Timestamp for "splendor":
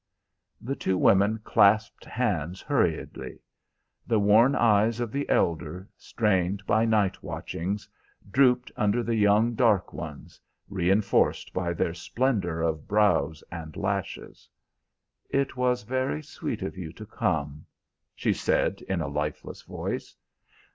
11.93-12.63